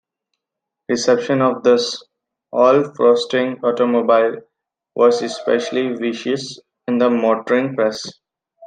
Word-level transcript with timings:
Reception 0.89 1.43
of 1.43 1.61
this 1.61 2.03
"all 2.51 2.91
frosting 2.95 3.59
automobile" 3.63 4.41
was 4.95 5.21
especially 5.21 5.93
vicious 5.93 6.59
in 6.87 6.97
the 6.97 7.07
motoring 7.11 7.75
press. 7.75 8.01